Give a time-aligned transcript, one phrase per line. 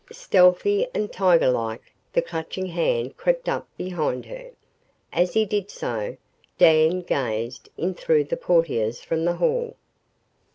[0.11, 4.49] Stealthy and tiger like the Clutching Hand crept up behind her.
[5.13, 6.17] As he did so,
[6.57, 9.75] Dan gazed in through the portieres from the hall.